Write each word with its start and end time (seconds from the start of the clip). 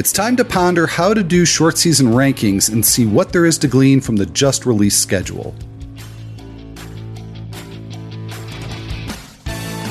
It's 0.00 0.12
time 0.14 0.34
to 0.36 0.46
ponder 0.46 0.86
how 0.86 1.12
to 1.12 1.22
do 1.22 1.44
short 1.44 1.76
season 1.76 2.06
rankings 2.06 2.72
and 2.72 2.82
see 2.82 3.04
what 3.04 3.34
there 3.34 3.44
is 3.44 3.58
to 3.58 3.68
glean 3.68 4.00
from 4.00 4.16
the 4.16 4.24
just 4.24 4.64
released 4.64 5.02
schedule. 5.02 5.54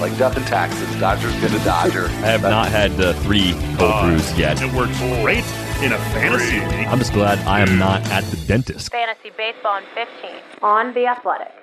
Like 0.02 0.18
death 0.18 0.36
and 0.36 0.48
taxes, 0.48 1.00
Dodger's 1.00 1.36
gonna 1.36 1.64
Dodger. 1.64 2.06
I 2.08 2.26
have 2.26 2.42
not 2.42 2.70
had 2.70 2.98
the 2.98 3.14
three 3.22 3.52
cold 3.78 3.92
Uh, 3.92 4.08
brews 4.08 4.36
yet. 4.36 4.60
It 4.60 4.74
works 4.74 4.98
great 5.22 5.46
in 5.84 5.92
a 5.94 6.00
fantasy 6.10 6.60
league. 6.60 6.88
I'm 6.88 6.98
just 6.98 7.14
glad 7.14 7.38
I 7.46 7.60
am 7.60 7.78
not 7.78 8.02
at 8.10 8.24
the 8.32 8.38
dentist. 8.48 8.92
Fantasy 8.92 9.30
Baseball 9.38 9.78
in 9.78 9.84
15 9.94 10.32
on 10.64 10.92
The 10.96 11.06
Athletic. 11.06 11.54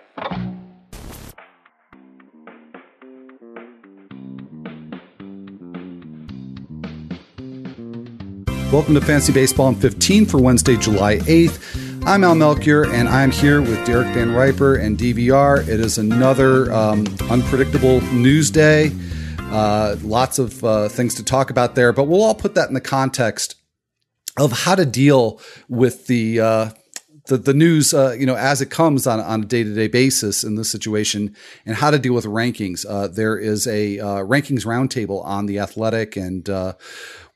Welcome 8.73 8.95
to 8.95 9.01
Fantasy 9.01 9.33
Baseball 9.33 9.69
in 9.69 9.77
15 9.77 10.27
for 10.27 10.39
Wednesday, 10.39 10.77
July 10.77 11.19
8th. 11.19 12.05
I'm 12.05 12.25
Al 12.25 12.35
Melchior, 12.35 12.85
and 12.93 13.09
I'm 13.09 13.31
here 13.31 13.61
with 13.61 13.87
Derek 13.87 14.13
Van 14.13 14.35
Riper 14.35 14.75
and 14.75 14.99
DVR. 14.99 15.61
It 15.61 15.79
is 15.79 15.99
another 15.99 16.73
um, 16.73 17.07
unpredictable 17.31 18.01
news 18.13 18.51
day. 18.51 18.91
Uh, 19.39 19.95
lots 20.03 20.41
of 20.41 20.65
uh, 20.65 20.89
things 20.89 21.15
to 21.15 21.25
talk 21.25 21.51
about 21.51 21.77
there, 21.77 21.93
but 21.93 22.05
we'll 22.05 22.25
all 22.25 22.35
put 22.35 22.57
that 22.57 22.67
in 22.67 22.75
the 22.75 22.81
context 22.81 23.55
of 24.37 24.51
how 24.51 24.75
to 24.75 24.85
deal 24.85 25.41
with 25.69 26.09
the 26.09 26.41
uh, 26.41 26.71
the, 27.27 27.37
the 27.37 27.55
news, 27.55 27.93
uh, 27.93 28.15
you 28.19 28.27
know, 28.27 28.37
as 28.37 28.61
it 28.61 28.71
comes 28.71 29.07
on, 29.07 29.21
on 29.21 29.43
a 29.43 29.47
day 29.47 29.63
to 29.65 29.75
day 29.75 29.89
basis 29.89 30.45
in 30.45 30.55
this 30.57 30.71
situation, 30.71 31.35
and 31.65 31.77
how 31.77 31.91
to 31.91 31.99
deal 31.99 32.15
with 32.15 32.25
rankings. 32.25 32.85
Uh, 32.89 33.09
there 33.09 33.37
is 33.39 33.67
a 33.67 33.99
uh, 33.99 34.19
rankings 34.19 34.65
roundtable 34.65 35.25
on 35.25 35.47
the 35.47 35.59
Athletic, 35.59 36.17
and 36.17 36.49
uh, 36.49 36.75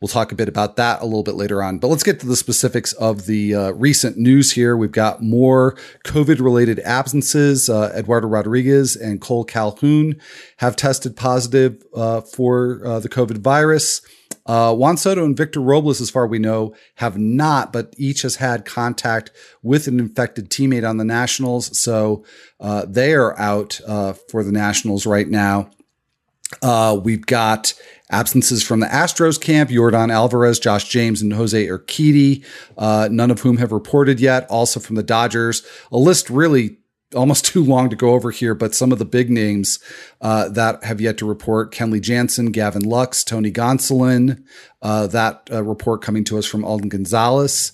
we'll 0.00 0.08
talk 0.08 0.32
a 0.32 0.34
bit 0.34 0.48
about 0.48 0.76
that 0.76 1.02
a 1.02 1.04
little 1.04 1.22
bit 1.22 1.34
later 1.34 1.62
on. 1.62 1.78
But 1.78 1.88
let's 1.88 2.02
get 2.02 2.20
to 2.20 2.26
the 2.26 2.36
specifics 2.36 2.92
of 2.94 3.26
the 3.26 3.54
uh, 3.54 3.70
recent 3.72 4.16
news 4.16 4.52
here. 4.52 4.76
We've 4.76 4.90
got 4.90 5.22
more 5.22 5.76
COVID 6.04 6.40
related 6.40 6.80
absences. 6.80 7.68
Uh, 7.68 7.92
Eduardo 7.94 8.26
Rodriguez 8.28 8.96
and 8.96 9.20
Cole 9.20 9.44
Calhoun 9.44 10.18
have 10.58 10.76
tested 10.76 11.16
positive 11.16 11.82
uh, 11.94 12.22
for 12.22 12.80
uh, 12.84 13.00
the 13.00 13.08
COVID 13.08 13.38
virus. 13.38 14.00
Uh, 14.46 14.74
Juan 14.74 14.96
Soto 14.96 15.24
and 15.24 15.36
Victor 15.36 15.60
Robles, 15.60 16.00
as 16.00 16.10
far 16.10 16.24
as 16.24 16.30
we 16.30 16.38
know, 16.38 16.74
have 16.96 17.18
not, 17.18 17.72
but 17.72 17.94
each 17.98 18.22
has 18.22 18.36
had 18.36 18.64
contact 18.64 19.30
with 19.62 19.86
an 19.86 20.00
infected 20.00 20.48
teammate 20.48 20.88
on 20.88 20.96
the 20.96 21.04
Nationals. 21.04 21.78
So 21.78 22.24
uh, 22.58 22.86
they 22.88 23.12
are 23.12 23.38
out 23.38 23.80
for 24.30 24.42
the 24.42 24.50
Nationals 24.50 25.04
right 25.04 25.28
now. 25.28 25.70
Uh, 26.62 26.98
we've 27.02 27.26
got 27.26 27.74
absences 28.10 28.62
from 28.62 28.80
the 28.80 28.86
Astros 28.86 29.40
camp, 29.40 29.70
Yordan 29.70 30.12
Alvarez, 30.12 30.58
Josh 30.58 30.88
James, 30.88 31.22
and 31.22 31.32
Jose 31.32 31.66
Urquidy, 31.66 32.44
uh, 32.76 33.08
none 33.10 33.30
of 33.30 33.40
whom 33.40 33.56
have 33.58 33.72
reported 33.72 34.20
yet. 34.20 34.46
Also 34.50 34.80
from 34.80 34.96
the 34.96 35.02
Dodgers, 35.02 35.66
a 35.90 35.96
list 35.96 36.28
really 36.30 36.78
almost 37.14 37.44
too 37.46 37.64
long 37.64 37.90
to 37.90 37.96
go 37.96 38.10
over 38.10 38.30
here, 38.30 38.54
but 38.54 38.74
some 38.74 38.92
of 38.92 38.98
the 38.98 39.04
big 39.04 39.30
names 39.30 39.78
uh, 40.20 40.48
that 40.48 40.82
have 40.84 41.00
yet 41.00 41.18
to 41.18 41.26
report: 41.26 41.72
Kenley 41.72 42.00
Jansen, 42.00 42.52
Gavin 42.52 42.82
Lux, 42.82 43.24
Tony 43.24 43.50
Gonsolin. 43.50 44.42
Uh, 44.82 45.06
that 45.08 45.48
uh, 45.52 45.62
report 45.62 46.02
coming 46.02 46.24
to 46.24 46.38
us 46.38 46.46
from 46.46 46.64
Alden 46.64 46.88
Gonzalez, 46.88 47.72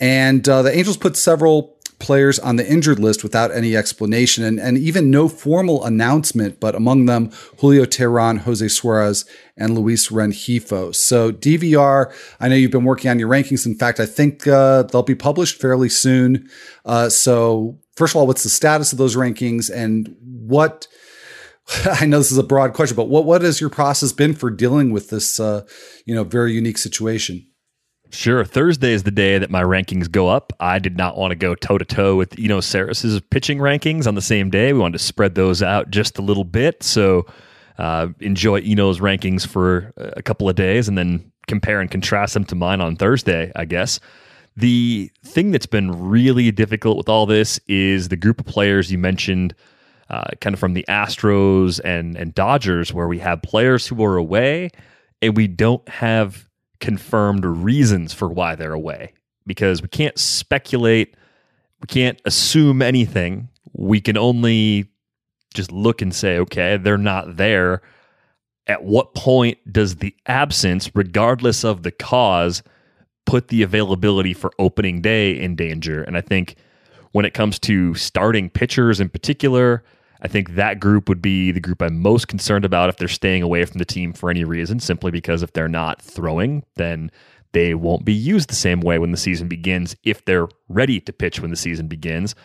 and 0.00 0.46
uh, 0.48 0.62
the 0.62 0.76
Angels 0.76 0.96
put 0.96 1.16
several 1.16 1.71
players 2.02 2.38
on 2.38 2.56
the 2.56 2.70
injured 2.70 2.98
list 2.98 3.22
without 3.22 3.52
any 3.52 3.76
explanation 3.76 4.44
and, 4.44 4.58
and 4.58 4.76
even 4.76 5.10
no 5.10 5.28
formal 5.28 5.84
announcement, 5.84 6.60
but 6.60 6.74
among 6.74 7.06
them 7.06 7.30
Julio 7.60 7.84
Teheran, 7.84 8.38
Jose 8.38 8.66
Suarez, 8.68 9.24
and 9.56 9.74
Luis 9.74 10.08
Rengifo. 10.08 10.94
So 10.94 11.32
DVR, 11.32 12.12
I 12.40 12.48
know 12.48 12.56
you've 12.56 12.72
been 12.72 12.84
working 12.84 13.10
on 13.10 13.18
your 13.18 13.28
rankings. 13.28 13.64
In 13.64 13.76
fact, 13.76 14.00
I 14.00 14.06
think 14.06 14.46
uh, 14.46 14.82
they'll 14.82 15.02
be 15.02 15.14
published 15.14 15.60
fairly 15.60 15.88
soon. 15.88 16.48
Uh, 16.84 17.08
so 17.08 17.78
first 17.96 18.12
of 18.12 18.16
all, 18.16 18.26
what's 18.26 18.42
the 18.42 18.50
status 18.50 18.92
of 18.92 18.98
those 18.98 19.16
rankings 19.16 19.70
and 19.72 20.14
what? 20.20 20.88
I 21.84 22.06
know 22.06 22.18
this 22.18 22.32
is 22.32 22.38
a 22.38 22.42
broad 22.42 22.72
question, 22.74 22.96
but 22.96 23.08
what 23.08 23.24
what 23.24 23.42
has 23.42 23.60
your 23.60 23.70
process 23.70 24.12
been 24.12 24.34
for 24.34 24.50
dealing 24.50 24.90
with 24.90 25.10
this, 25.10 25.38
uh, 25.38 25.64
you 26.04 26.14
know, 26.14 26.24
very 26.24 26.52
unique 26.52 26.78
situation? 26.78 27.46
Sure. 28.12 28.44
Thursday 28.44 28.92
is 28.92 29.04
the 29.04 29.10
day 29.10 29.38
that 29.38 29.50
my 29.50 29.62
rankings 29.62 30.10
go 30.10 30.28
up. 30.28 30.52
I 30.60 30.78
did 30.78 30.98
not 30.98 31.16
want 31.16 31.30
to 31.30 31.34
go 31.34 31.54
toe 31.54 31.78
to 31.78 31.84
toe 31.84 32.14
with 32.14 32.38
Eno 32.38 32.60
Sarris's 32.60 33.20
pitching 33.30 33.58
rankings 33.58 34.06
on 34.06 34.14
the 34.14 34.22
same 34.22 34.50
day. 34.50 34.74
We 34.74 34.80
wanted 34.80 34.98
to 34.98 35.04
spread 35.04 35.34
those 35.34 35.62
out 35.62 35.90
just 35.90 36.18
a 36.18 36.22
little 36.22 36.44
bit. 36.44 36.82
So 36.82 37.24
uh, 37.78 38.08
enjoy 38.20 38.60
Eno's 38.60 39.00
rankings 39.00 39.46
for 39.46 39.94
a 39.96 40.22
couple 40.22 40.46
of 40.46 40.56
days 40.56 40.88
and 40.88 40.98
then 40.98 41.32
compare 41.46 41.80
and 41.80 41.90
contrast 41.90 42.34
them 42.34 42.44
to 42.44 42.54
mine 42.54 42.82
on 42.82 42.96
Thursday, 42.96 43.50
I 43.56 43.64
guess. 43.64 43.98
The 44.56 45.10
thing 45.24 45.50
that's 45.50 45.64
been 45.64 45.90
really 45.90 46.50
difficult 46.52 46.98
with 46.98 47.08
all 47.08 47.24
this 47.24 47.58
is 47.66 48.08
the 48.08 48.16
group 48.16 48.40
of 48.40 48.46
players 48.46 48.92
you 48.92 48.98
mentioned, 48.98 49.54
uh, 50.10 50.28
kind 50.42 50.52
of 50.52 50.60
from 50.60 50.74
the 50.74 50.84
Astros 50.86 51.80
and, 51.82 52.14
and 52.18 52.34
Dodgers, 52.34 52.92
where 52.92 53.08
we 53.08 53.18
have 53.20 53.40
players 53.40 53.86
who 53.86 54.04
are 54.04 54.18
away 54.18 54.68
and 55.22 55.34
we 55.34 55.48
don't 55.48 55.88
have 55.88 56.46
confirmed 56.82 57.46
reasons 57.46 58.12
for 58.12 58.28
why 58.28 58.56
they're 58.56 58.72
away 58.72 59.14
because 59.46 59.80
we 59.80 59.88
can't 59.88 60.18
speculate, 60.18 61.16
we 61.80 61.86
can't 61.86 62.20
assume 62.24 62.82
anything. 62.82 63.48
We 63.72 64.00
can 64.00 64.18
only 64.18 64.90
just 65.54 65.70
look 65.70 66.02
and 66.02 66.12
say, 66.12 66.38
okay, 66.38 66.76
they're 66.76 66.98
not 66.98 67.36
there. 67.36 67.82
At 68.66 68.82
what 68.82 69.14
point 69.14 69.58
does 69.72 69.96
the 69.96 70.14
absence, 70.26 70.90
regardless 70.92 71.64
of 71.64 71.84
the 71.84 71.92
cause, 71.92 72.64
put 73.26 73.48
the 73.48 73.62
availability 73.62 74.34
for 74.34 74.50
opening 74.58 75.00
day 75.00 75.38
in 75.38 75.54
danger? 75.54 76.02
And 76.02 76.16
I 76.16 76.20
think 76.20 76.56
when 77.12 77.24
it 77.24 77.32
comes 77.32 77.60
to 77.60 77.94
starting 77.94 78.50
pitchers 78.50 78.98
in 78.98 79.08
particular, 79.08 79.84
I 80.22 80.28
think 80.28 80.54
that 80.54 80.78
group 80.78 81.08
would 81.08 81.20
be 81.20 81.50
the 81.50 81.60
group 81.60 81.82
I'm 81.82 82.00
most 82.00 82.28
concerned 82.28 82.64
about 82.64 82.88
if 82.88 82.96
they're 82.96 83.08
staying 83.08 83.42
away 83.42 83.64
from 83.64 83.78
the 83.78 83.84
team 83.84 84.12
for 84.12 84.30
any 84.30 84.44
reason, 84.44 84.78
simply 84.78 85.10
because 85.10 85.42
if 85.42 85.52
they're 85.52 85.68
not 85.68 86.00
throwing, 86.00 86.64
then 86.76 87.10
they 87.50 87.74
won't 87.74 88.04
be 88.04 88.12
used 88.12 88.48
the 88.48 88.54
same 88.54 88.80
way 88.80 88.98
when 88.98 89.10
the 89.10 89.16
season 89.16 89.48
begins 89.48 89.96
if 90.04 90.24
they're 90.24 90.48
ready 90.68 91.00
to 91.00 91.12
pitch 91.12 91.40
when 91.40 91.50
the 91.50 91.56
season 91.56 91.88
begins. 91.88 92.36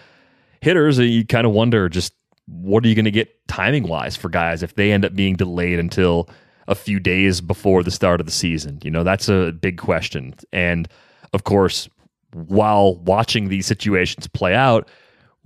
Hitters, 0.62 1.00
uh, 1.00 1.04
you 1.04 1.26
kind 1.26 1.46
of 1.46 1.54
wonder 1.54 1.88
just 1.88 2.14
what 2.48 2.84
are 2.84 2.88
you 2.88 2.96
going 2.96 3.06
to 3.06 3.12
get 3.12 3.48
timing 3.48 3.88
wise 3.88 4.16
for 4.16 4.30
guys 4.30 4.64
if 4.64 4.76
they 4.76 4.92
end 4.92 5.06
up 5.06 5.16
being 5.16 5.36
delayed 5.36 5.80
until 5.80 6.30
a 6.68 6.76
few 6.76 7.00
days 7.00 7.42
before 7.42 7.84
the 7.84 7.92
start 7.92 8.20
of 8.20 8.26
the 8.26 8.32
season? 8.32 8.80
You 8.84 8.90
know, 8.90 9.04
that's 9.04 9.30
a 9.30 9.52
big 9.52 9.78
question. 9.78 10.34
And 10.52 10.88
of 11.32 11.44
course, 11.44 11.88
while 12.34 12.96
watching 12.96 13.50
these 13.50 13.68
situations 13.68 14.28
play 14.28 14.56
out, 14.56 14.90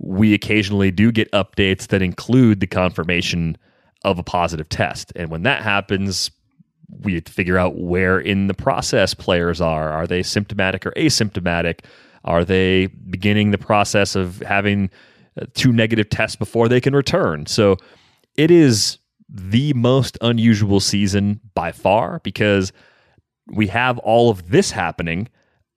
we 0.02 0.34
occasionally 0.34 0.90
do 0.90 1.12
get 1.12 1.30
updates 1.30 1.86
that 1.86 2.02
include 2.02 2.60
the 2.60 2.66
confirmation 2.66 3.56
of 4.04 4.18
a 4.18 4.22
positive 4.22 4.68
test. 4.68 5.12
And 5.14 5.30
when 5.30 5.44
that 5.44 5.62
happens, 5.62 6.30
we 7.00 7.20
figure 7.20 7.56
out 7.56 7.76
where 7.76 8.18
in 8.18 8.48
the 8.48 8.54
process 8.54 9.14
players 9.14 9.60
are. 9.60 9.90
Are 9.90 10.06
they 10.06 10.22
symptomatic 10.22 10.84
or 10.84 10.90
asymptomatic? 10.92 11.84
Are 12.24 12.44
they 12.44 12.86
beginning 12.86 13.52
the 13.52 13.58
process 13.58 14.16
of 14.16 14.40
having 14.40 14.90
uh, 15.40 15.46
two 15.54 15.72
negative 15.72 16.10
tests 16.10 16.36
before 16.36 16.68
they 16.68 16.80
can 16.80 16.94
return? 16.94 17.46
So 17.46 17.76
it 18.36 18.50
is 18.50 18.98
the 19.28 19.72
most 19.74 20.18
unusual 20.20 20.80
season 20.80 21.40
by 21.54 21.70
far 21.70 22.20
because 22.24 22.72
we 23.46 23.68
have 23.68 23.98
all 23.98 24.30
of 24.30 24.50
this 24.50 24.72
happening 24.72 25.28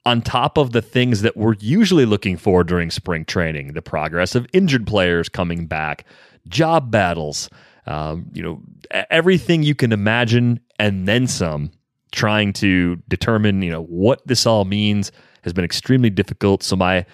on 0.05 0.21
top 0.21 0.57
of 0.57 0.71
the 0.71 0.81
things 0.81 1.21
that 1.21 1.35
we're 1.35 1.55
usually 1.59 2.05
looking 2.05 2.37
for 2.37 2.63
during 2.63 2.91
spring 2.91 3.25
training 3.25 3.73
the 3.73 3.81
progress 3.81 4.35
of 4.35 4.47
injured 4.53 4.85
players 4.85 5.29
coming 5.29 5.65
back, 5.65 6.05
job 6.47 6.91
battles, 6.91 7.49
um, 7.87 8.25
you 8.33 8.43
know, 8.43 8.61
everything 9.09 9.63
you 9.63 9.75
can 9.75 9.91
imagine, 9.91 10.59
and 10.79 11.07
then 11.07 11.27
some. 11.27 11.71
Trying 12.11 12.53
to 12.53 12.95
determine, 13.09 13.61
you 13.61 13.71
know, 13.71 13.83
what 13.83 14.25
this 14.25 14.45
all 14.45 14.63
means 14.63 15.11
has 15.43 15.51
been 15.51 15.65
extremely 15.65 16.09
difficult. 16.09 16.63
So 16.63 16.77
my 16.77 17.05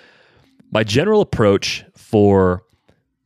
my 0.72 0.84
general 0.84 1.22
approach 1.22 1.84
for 1.96 2.64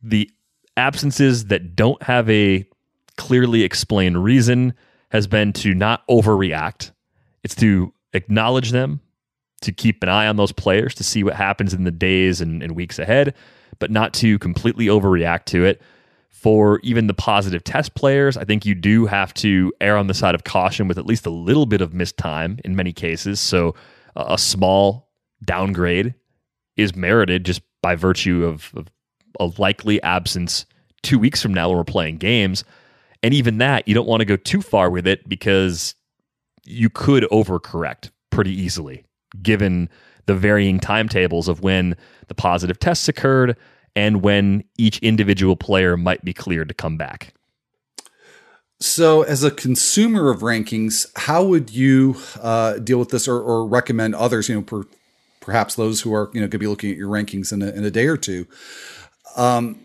the 0.02 0.30
absences 0.76 1.46
that 1.46 1.76
don't 1.76 2.02
have 2.02 2.30
a 2.30 2.64
clearly 3.16 3.62
explained 3.62 4.22
reason 4.22 4.72
has 5.10 5.26
been 5.26 5.52
to 5.52 5.74
not 5.74 6.06
overreact. 6.08 6.92
It's 7.42 7.54
to 7.56 7.92
acknowledge 8.14 8.70
them, 8.70 9.00
to 9.62 9.72
keep 9.72 10.02
an 10.02 10.08
eye 10.08 10.26
on 10.26 10.36
those 10.36 10.52
players 10.52 10.94
to 10.96 11.04
see 11.04 11.22
what 11.22 11.34
happens 11.34 11.72
in 11.72 11.84
the 11.84 11.90
days 11.90 12.40
and, 12.40 12.62
and, 12.62 12.76
weeks 12.76 12.98
ahead, 12.98 13.34
but 13.78 13.90
not 13.90 14.12
to 14.14 14.38
completely 14.38 14.86
overreact 14.86 15.44
to 15.46 15.64
it. 15.64 15.80
For 16.28 16.78
even 16.82 17.06
the 17.06 17.14
positive 17.14 17.64
test 17.64 17.94
players, 17.94 18.36
I 18.36 18.44
think 18.44 18.66
you 18.66 18.74
do 18.74 19.06
have 19.06 19.32
to 19.34 19.72
err 19.80 19.96
on 19.96 20.06
the 20.06 20.14
side 20.14 20.34
of 20.34 20.44
caution 20.44 20.86
with 20.86 20.98
at 20.98 21.06
least 21.06 21.26
a 21.26 21.30
little 21.30 21.66
bit 21.66 21.80
of 21.80 21.94
missed 21.94 22.18
time 22.18 22.58
in 22.64 22.76
many 22.76 22.92
cases. 22.92 23.40
So 23.40 23.74
a 24.14 24.38
small 24.38 25.08
downgrade 25.44 26.14
is 26.76 26.94
merited 26.94 27.44
just 27.44 27.62
by 27.82 27.94
virtue 27.94 28.44
of, 28.44 28.70
of 28.76 28.86
a 29.40 29.50
likely 29.60 30.02
absence 30.02 30.66
two 31.02 31.18
weeks 31.18 31.40
from 31.40 31.54
now 31.54 31.68
when 31.68 31.78
we're 31.78 31.84
playing 31.84 32.18
games. 32.18 32.64
And 33.22 33.32
even 33.32 33.58
that, 33.58 33.88
you 33.88 33.94
don't 33.94 34.06
want 34.06 34.20
to 34.20 34.26
go 34.26 34.36
too 34.36 34.60
far 34.60 34.90
with 34.90 35.06
it 35.06 35.28
because 35.28 35.94
you 36.64 36.90
could 36.90 37.24
overcorrect 37.24 38.10
pretty 38.30 38.52
easily, 38.52 39.04
given 39.42 39.88
the 40.26 40.34
varying 40.34 40.80
timetables 40.80 41.48
of 41.48 41.60
when 41.60 41.96
the 42.28 42.34
positive 42.34 42.78
tests 42.78 43.08
occurred 43.08 43.56
and 43.94 44.22
when 44.22 44.62
each 44.76 44.98
individual 44.98 45.56
player 45.56 45.96
might 45.96 46.24
be 46.24 46.32
cleared 46.32 46.68
to 46.68 46.74
come 46.74 46.96
back. 46.96 47.32
So, 48.78 49.22
as 49.22 49.42
a 49.42 49.50
consumer 49.50 50.30
of 50.30 50.40
rankings, 50.40 51.06
how 51.16 51.42
would 51.44 51.70
you 51.70 52.16
uh, 52.42 52.74
deal 52.74 52.98
with 52.98 53.08
this, 53.08 53.26
or, 53.26 53.40
or, 53.40 53.66
recommend 53.66 54.14
others? 54.14 54.50
You 54.50 54.56
know, 54.56 54.62
per, 54.62 54.82
perhaps 55.40 55.76
those 55.76 56.02
who 56.02 56.14
are 56.14 56.30
you 56.34 56.42
know 56.42 56.48
to 56.48 56.58
be 56.58 56.66
looking 56.66 56.90
at 56.90 56.98
your 56.98 57.08
rankings 57.08 57.52
in 57.54 57.62
a, 57.62 57.68
in 57.68 57.84
a 57.84 57.90
day 57.90 58.06
or 58.06 58.18
two. 58.18 58.46
Um, 59.34 59.80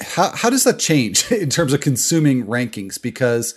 how 0.00 0.30
how 0.34 0.48
does 0.48 0.64
that 0.64 0.78
change 0.78 1.30
in 1.32 1.50
terms 1.50 1.74
of 1.74 1.82
consuming 1.82 2.46
rankings? 2.46 3.00
Because 3.00 3.54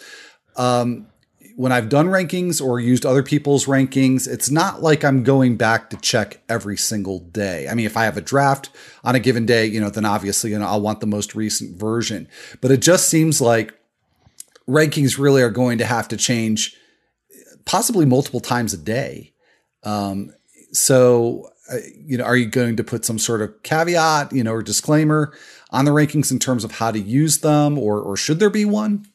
um, 0.58 1.08
when 1.56 1.72
I've 1.72 1.90
done 1.90 2.08
rankings 2.08 2.64
or 2.64 2.80
used 2.80 3.06
other 3.06 3.24
people's 3.24 3.66
rankings, 3.66 4.28
it's 4.28 4.50
not 4.50 4.82
like 4.82 5.04
I'm 5.04 5.24
going 5.24 5.56
back 5.56 5.90
to 5.92 5.98
check 5.98 6.42
every 6.50 6.78
single 6.78 7.20
day. 7.20 7.68
I 7.68 7.76
mean, 7.76 7.86
if 7.86 7.96
I 7.96 8.06
have 8.06 8.18
a 8.18 8.22
draft 8.22 8.70
on 9.04 9.16
a 9.16 9.20
given 9.20 9.46
day, 9.46 9.66
you 9.66 9.80
know, 9.80 9.90
then 9.90 10.06
obviously, 10.06 10.52
you 10.52 10.60
know, 10.60 10.66
I'll 10.66 10.82
want 10.82 11.00
the 11.00 11.08
most 11.08 11.36
recent 11.36 11.78
version. 11.78 12.28
But 12.62 12.72
it 12.72 12.82
just 12.82 13.08
seems 13.08 13.40
like 13.40 13.74
rankings 14.68 15.20
really 15.20 15.42
are 15.42 15.52
going 15.52 15.78
to 15.78 15.86
have 15.86 16.08
to 16.10 16.18
change 16.18 16.76
possibly 17.66 18.06
multiple 18.06 18.40
times 18.40 18.74
a 18.74 18.78
day. 18.78 19.34
Um, 19.84 20.34
so, 20.72 21.50
uh, 21.72 21.78
you 21.98 22.18
know, 22.18 22.24
are 22.24 22.36
you 22.36 22.48
going 22.48 22.78
to 22.78 22.84
put 22.84 23.06
some 23.06 23.20
sort 23.20 23.42
of 23.42 23.62
caveat, 23.64 24.34
you 24.34 24.44
know, 24.44 24.54
or 24.54 24.64
disclaimer 24.64 25.34
on 25.70 25.86
the 25.86 25.92
rankings 25.92 26.32
in 26.32 26.40
terms 26.40 26.64
of 26.64 26.72
how 26.74 26.92
to 26.92 27.00
use 27.00 27.40
them, 27.40 27.78
or 27.78 28.02
or 28.02 28.18
should 28.18 28.40
there 28.40 28.50
be 28.50 28.66
one? 28.66 29.06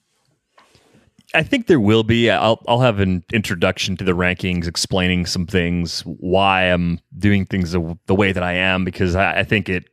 I 1.35 1.43
think 1.43 1.67
there 1.67 1.81
will 1.81 2.05
be. 2.05 2.31
I'll 2.31 2.63
I'll 2.67 2.81
have 2.81 3.01
an 3.01 3.23
introduction 3.33 3.97
to 3.99 4.05
the 4.05 4.13
rankings, 4.13 4.67
explaining 4.67 5.27
some 5.27 5.47
things, 5.47 6.01
why 6.01 6.65
I'm 6.65 7.01
doing 7.19 7.45
things 7.45 7.73
the, 7.73 7.99
the 8.07 8.15
way 8.15 8.33
that 8.33 8.43
I 8.43 8.55
am, 8.55 8.85
because 8.85 9.15
I, 9.15 9.41
I, 9.41 9.45
think 9.45 9.69
it 9.69 9.85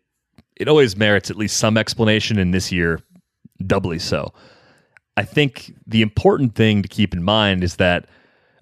it 0.55 0.69
always 0.69 0.95
merits 0.95 1.29
at 1.29 1.35
least 1.35 1.57
some 1.57 1.77
explanation, 1.77 2.39
and 2.39 2.53
this 2.53 2.71
year 2.71 3.01
doubly 3.65 3.99
so. 3.99 4.33
I 5.17 5.23
think 5.23 5.73
the 5.85 6.01
important 6.01 6.55
thing 6.55 6.81
to 6.81 6.87
keep 6.87 7.13
in 7.13 7.23
mind 7.23 7.63
is 7.63 7.75
that 7.77 8.07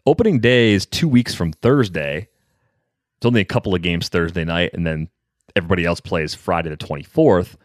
opening 0.05 0.39
day 0.39 0.71
is 0.73 0.85
two 0.85 1.07
weeks 1.07 1.35
from 1.35 1.53
Thursday. 1.53 2.27
It's 3.17 3.25
only 3.25 3.41
a 3.41 3.45
couple 3.45 3.75
of 3.75 3.83
games 3.83 4.09
Thursday 4.09 4.43
night, 4.43 4.71
and 4.73 4.85
then 4.85 5.09
everybody 5.55 5.85
else 5.85 5.99
plays 5.99 6.33
Friday 6.33 6.69
the 6.69 6.77
twenty 6.77 7.03
fourth. 7.03 7.55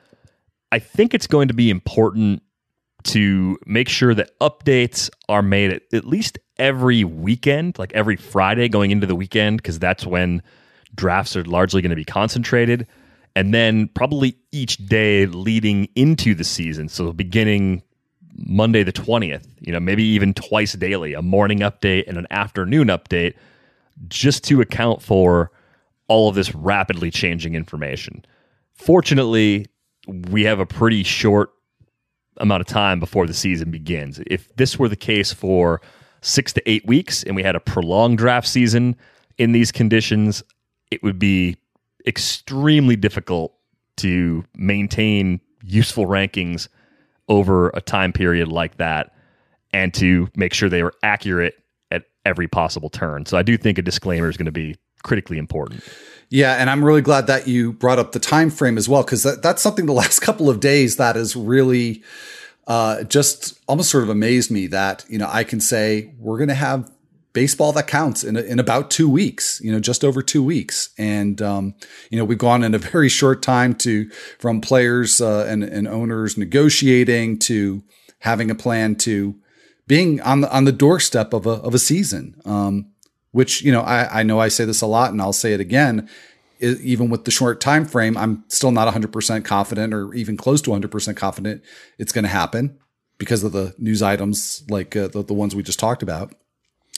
I 0.70 0.78
think 0.80 1.14
it's 1.14 1.26
going 1.26 1.48
to 1.48 1.54
be 1.54 1.70
important 1.70 2.42
to 3.04 3.58
make 3.66 3.88
sure 3.88 4.14
that 4.14 4.38
updates 4.40 5.10
are 5.28 5.42
made 5.42 5.72
at, 5.72 5.82
at 5.92 6.04
least 6.04 6.38
every 6.58 7.04
weekend, 7.04 7.78
like 7.78 7.92
every 7.92 8.16
Friday 8.16 8.68
going 8.68 8.90
into 8.90 9.06
the 9.06 9.14
weekend, 9.14 9.58
because 9.58 9.78
that's 9.78 10.04
when 10.06 10.42
drafts 10.94 11.36
are 11.36 11.44
largely 11.44 11.80
going 11.80 11.90
to 11.90 11.96
be 11.96 12.04
concentrated. 12.04 12.86
And 13.36 13.54
then 13.54 13.88
probably 13.94 14.36
each 14.50 14.78
day 14.78 15.26
leading 15.26 15.88
into 15.94 16.34
the 16.34 16.44
season. 16.44 16.88
So 16.88 17.12
beginning 17.12 17.82
Monday 18.34 18.82
the 18.82 18.92
20th, 18.92 19.46
you 19.60 19.72
know, 19.72 19.80
maybe 19.80 20.02
even 20.02 20.34
twice 20.34 20.72
daily, 20.72 21.14
a 21.14 21.22
morning 21.22 21.60
update 21.60 22.08
and 22.08 22.16
an 22.16 22.26
afternoon 22.30 22.88
update, 22.88 23.34
just 24.08 24.44
to 24.44 24.60
account 24.60 25.02
for 25.02 25.50
all 26.08 26.28
of 26.28 26.34
this 26.34 26.54
rapidly 26.54 27.10
changing 27.10 27.54
information. 27.54 28.24
Fortunately, 28.72 29.66
we 30.30 30.44
have 30.44 30.58
a 30.60 30.66
pretty 30.66 31.02
short 31.02 31.50
amount 32.38 32.60
of 32.60 32.66
time 32.66 33.00
before 33.00 33.26
the 33.26 33.34
season 33.34 33.70
begins. 33.70 34.20
If 34.26 34.54
this 34.56 34.78
were 34.78 34.88
the 34.88 34.96
case 34.96 35.32
for 35.32 35.80
six 36.20 36.52
to 36.54 36.70
eight 36.70 36.86
weeks 36.86 37.22
and 37.22 37.36
we 37.36 37.42
had 37.42 37.56
a 37.56 37.60
prolonged 37.60 38.18
draft 38.18 38.48
season 38.48 38.96
in 39.36 39.52
these 39.52 39.70
conditions, 39.70 40.42
it 40.90 41.02
would 41.02 41.18
be 41.18 41.56
extremely 42.06 42.96
difficult 42.96 43.54
to 43.98 44.44
maintain 44.56 45.40
useful 45.62 46.06
rankings 46.06 46.68
over 47.28 47.70
a 47.70 47.80
time 47.80 48.12
period 48.12 48.48
like 48.48 48.76
that 48.78 49.14
and 49.72 49.92
to 49.94 50.28
make 50.34 50.54
sure 50.54 50.68
they 50.68 50.82
were 50.82 50.94
accurate 51.02 51.54
at 51.90 52.04
every 52.24 52.48
possible 52.48 52.88
turn. 52.88 53.26
So 53.26 53.36
I 53.36 53.42
do 53.42 53.56
think 53.56 53.76
a 53.78 53.82
disclaimer 53.82 54.28
is 54.28 54.36
going 54.36 54.46
to 54.46 54.52
be 54.52 54.76
critically 55.02 55.38
important. 55.38 55.82
Yeah, 56.30 56.54
and 56.54 56.68
I'm 56.68 56.84
really 56.84 57.00
glad 57.00 57.26
that 57.26 57.48
you 57.48 57.72
brought 57.72 57.98
up 57.98 58.12
the 58.12 58.18
time 58.18 58.50
frame 58.50 58.76
as 58.76 58.88
well 58.88 59.02
because 59.02 59.22
that, 59.22 59.42
that's 59.42 59.62
something 59.62 59.86
the 59.86 59.92
last 60.04 60.20
couple 60.20 60.50
of 60.50 60.60
days 60.60 60.96
that 60.96 61.16
has 61.16 61.34
really 61.34 62.02
uh, 62.66 63.04
just 63.04 63.58
almost 63.66 63.90
sort 63.90 64.04
of 64.04 64.10
amazed 64.10 64.50
me 64.50 64.66
that 64.66 65.04
you 65.08 65.18
know 65.18 65.28
I 65.30 65.44
can 65.44 65.60
say 65.60 66.12
we're 66.18 66.36
going 66.36 66.48
to 66.48 66.54
have 66.54 66.90
baseball 67.32 67.72
that 67.72 67.86
counts 67.86 68.24
in 68.24 68.36
in 68.36 68.58
about 68.58 68.90
two 68.90 69.08
weeks, 69.08 69.60
you 69.62 69.72
know, 69.72 69.80
just 69.80 70.04
over 70.04 70.22
two 70.22 70.42
weeks, 70.42 70.90
and 70.98 71.40
um, 71.40 71.74
you 72.10 72.18
know 72.18 72.24
we've 72.24 72.38
gone 72.38 72.62
in 72.62 72.74
a 72.74 72.78
very 72.92 73.08
short 73.08 73.42
time 73.42 73.74
to 73.76 74.10
from 74.38 74.60
players 74.60 75.20
uh, 75.20 75.46
and, 75.48 75.64
and 75.64 75.88
owners 75.88 76.36
negotiating 76.36 77.38
to 77.38 77.82
having 78.20 78.50
a 78.50 78.54
plan 78.54 78.96
to 78.96 79.36
being 79.86 80.20
on 80.20 80.42
the 80.42 80.54
on 80.54 80.64
the 80.64 80.72
doorstep 80.72 81.32
of 81.32 81.46
a 81.46 81.52
of 81.62 81.74
a 81.74 81.78
season. 81.78 82.34
Um, 82.44 82.90
which 83.38 83.62
you 83.62 83.70
know 83.70 83.82
I, 83.82 84.20
I 84.20 84.22
know 84.24 84.40
I 84.40 84.48
say 84.48 84.64
this 84.64 84.82
a 84.82 84.86
lot 84.86 85.12
and 85.12 85.22
I'll 85.22 85.32
say 85.32 85.52
it 85.52 85.60
again 85.60 86.08
even 86.60 87.08
with 87.08 87.24
the 87.24 87.30
short 87.30 87.60
time 87.60 87.84
frame 87.84 88.16
I'm 88.16 88.42
still 88.48 88.72
not 88.72 88.92
100% 88.92 89.44
confident 89.44 89.94
or 89.94 90.12
even 90.12 90.36
close 90.36 90.60
to 90.62 90.70
100% 90.70 91.16
confident 91.16 91.62
it's 91.98 92.10
going 92.10 92.24
to 92.24 92.28
happen 92.30 92.76
because 93.16 93.44
of 93.44 93.52
the 93.52 93.76
news 93.78 94.02
items 94.02 94.64
like 94.68 94.96
uh, 94.96 95.06
the, 95.06 95.22
the 95.22 95.34
ones 95.34 95.54
we 95.54 95.62
just 95.62 95.78
talked 95.78 96.02
about. 96.02 96.34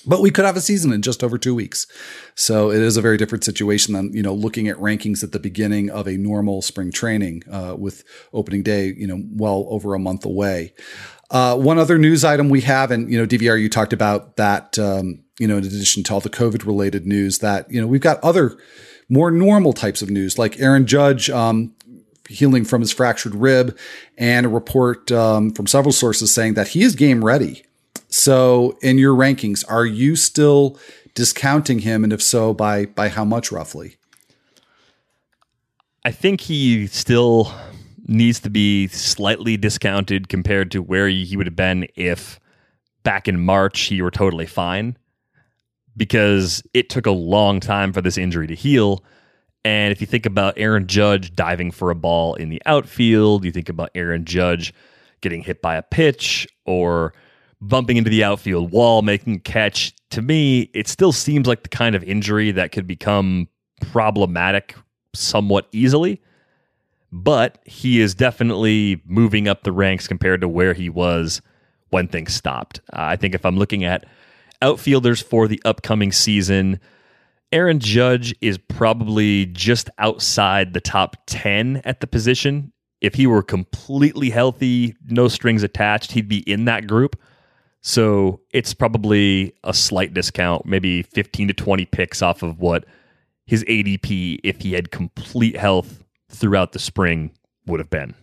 But 0.06 0.22
we 0.22 0.30
could 0.30 0.46
have 0.46 0.56
a 0.56 0.62
season 0.62 0.94
in 0.94 1.02
just 1.02 1.22
over 1.22 1.36
two 1.36 1.54
weeks. 1.54 1.86
So 2.34 2.70
it 2.70 2.80
is 2.80 2.96
a 2.96 3.02
very 3.02 3.18
different 3.18 3.44
situation 3.44 3.92
than 3.92 4.14
you 4.14 4.22
know 4.22 4.32
looking 4.32 4.66
at 4.66 4.78
rankings 4.78 5.22
at 5.22 5.32
the 5.32 5.38
beginning 5.38 5.90
of 5.90 6.06
a 6.06 6.16
normal 6.16 6.62
spring 6.62 6.90
training 6.90 7.42
uh, 7.52 7.76
with 7.78 8.02
opening 8.32 8.62
day 8.62 8.94
you 8.96 9.06
know 9.06 9.22
well 9.30 9.66
over 9.68 9.94
a 9.94 9.98
month 9.98 10.24
away 10.24 10.72
uh, 11.30 11.56
one 11.56 11.78
other 11.78 11.98
news 11.98 12.24
item 12.24 12.48
we 12.48 12.60
have 12.60 12.90
and 12.90 13.10
you 13.10 13.18
know 13.18 13.26
dvr 13.26 13.60
you 13.60 13.68
talked 13.68 13.92
about 13.92 14.36
that 14.36 14.78
um, 14.78 15.22
you 15.40 15.48
know, 15.48 15.56
in 15.56 15.64
addition 15.64 16.02
to 16.04 16.14
all 16.14 16.20
the 16.20 16.28
COVID 16.28 16.66
related 16.66 17.06
news, 17.06 17.38
that, 17.38 17.68
you 17.72 17.80
know, 17.80 17.86
we've 17.86 18.02
got 18.02 18.22
other 18.22 18.58
more 19.08 19.30
normal 19.30 19.72
types 19.72 20.02
of 20.02 20.10
news, 20.10 20.38
like 20.38 20.60
Aaron 20.60 20.86
Judge 20.86 21.30
um, 21.30 21.74
healing 22.28 22.62
from 22.62 22.82
his 22.82 22.92
fractured 22.92 23.34
rib, 23.34 23.76
and 24.18 24.44
a 24.44 24.50
report 24.50 25.10
um, 25.10 25.50
from 25.50 25.66
several 25.66 25.92
sources 25.92 26.32
saying 26.32 26.54
that 26.54 26.68
he 26.68 26.82
is 26.82 26.94
game 26.94 27.24
ready. 27.24 27.64
So, 28.10 28.76
in 28.82 28.98
your 28.98 29.16
rankings, 29.16 29.64
are 29.66 29.86
you 29.86 30.14
still 30.14 30.78
discounting 31.14 31.80
him, 31.80 32.04
and 32.04 32.12
if 32.12 32.20
so, 32.20 32.52
by 32.52 32.86
by 32.86 33.08
how 33.08 33.24
much 33.24 33.50
roughly? 33.50 33.96
I 36.04 36.10
think 36.10 36.42
he 36.42 36.86
still 36.86 37.54
needs 38.10 38.40
to 38.40 38.50
be 38.50 38.88
slightly 38.88 39.56
discounted 39.56 40.28
compared 40.28 40.70
to 40.72 40.82
where 40.82 41.08
he 41.08 41.36
would 41.36 41.46
have 41.46 41.56
been 41.56 41.86
if 41.94 42.40
back 43.02 43.28
in 43.28 43.40
March 43.40 43.80
he 43.82 44.02
were 44.02 44.10
totally 44.10 44.46
fine 44.46 44.96
because 45.96 46.62
it 46.74 46.90
took 46.90 47.06
a 47.06 47.10
long 47.10 47.60
time 47.60 47.92
for 47.92 48.00
this 48.02 48.18
injury 48.18 48.46
to 48.46 48.54
heal. 48.54 49.04
And 49.64 49.92
if 49.92 50.00
you 50.00 50.06
think 50.06 50.26
about 50.26 50.54
Aaron 50.56 50.86
Judge 50.86 51.34
diving 51.34 51.70
for 51.70 51.90
a 51.90 51.94
ball 51.94 52.34
in 52.34 52.48
the 52.48 52.62
outfield, 52.66 53.44
you 53.44 53.52
think 53.52 53.68
about 53.68 53.90
Aaron 53.94 54.24
Judge 54.24 54.72
getting 55.20 55.42
hit 55.42 55.60
by 55.60 55.76
a 55.76 55.82
pitch 55.82 56.48
or 56.64 57.12
bumping 57.60 57.96
into 57.96 58.10
the 58.10 58.24
outfield 58.24 58.72
wall, 58.72 59.02
making 59.02 59.36
a 59.36 59.40
catch. 59.40 59.94
To 60.10 60.22
me, 60.22 60.70
it 60.74 60.88
still 60.88 61.12
seems 61.12 61.46
like 61.46 61.62
the 61.62 61.68
kind 61.68 61.94
of 61.94 62.02
injury 62.04 62.50
that 62.52 62.72
could 62.72 62.86
become 62.86 63.48
problematic 63.80 64.74
somewhat 65.14 65.68
easily. 65.72 66.20
But 67.12 67.58
he 67.64 68.00
is 68.00 68.14
definitely 68.14 69.02
moving 69.04 69.48
up 69.48 69.62
the 69.64 69.72
ranks 69.72 70.06
compared 70.06 70.40
to 70.42 70.48
where 70.48 70.74
he 70.74 70.88
was 70.88 71.42
when 71.88 72.06
things 72.06 72.32
stopped. 72.32 72.80
Uh, 72.92 73.02
I 73.02 73.16
think 73.16 73.34
if 73.34 73.44
I'm 73.44 73.56
looking 73.56 73.84
at 73.84 74.06
outfielders 74.62 75.20
for 75.20 75.48
the 75.48 75.60
upcoming 75.64 76.12
season. 76.12 76.80
Aaron 77.52 77.80
Judge 77.80 78.34
is 78.40 78.58
probably 78.58 79.46
just 79.46 79.90
outside 79.98 80.72
the 80.72 80.80
top 80.80 81.16
10 81.26 81.82
at 81.84 82.00
the 82.00 82.06
position. 82.06 82.72
If 83.00 83.14
he 83.14 83.26
were 83.26 83.42
completely 83.42 84.30
healthy, 84.30 84.94
no 85.06 85.28
strings 85.28 85.62
attached, 85.62 86.12
he'd 86.12 86.28
be 86.28 86.48
in 86.50 86.66
that 86.66 86.86
group. 86.86 87.18
So 87.80 88.40
it's 88.52 88.74
probably 88.74 89.54
a 89.64 89.72
slight 89.72 90.12
discount, 90.12 90.66
maybe 90.66 91.02
15 91.02 91.48
to 91.48 91.54
20 91.54 91.86
picks 91.86 92.20
off 92.20 92.42
of 92.42 92.60
what 92.60 92.84
his 93.46 93.64
ADP, 93.64 94.40
if 94.44 94.60
he 94.60 94.74
had 94.74 94.90
complete 94.90 95.56
health 95.56 96.04
throughout 96.30 96.72
the 96.72 96.78
spring, 96.78 97.32
would 97.66 97.80
have 97.80 97.90
been. 97.90 98.14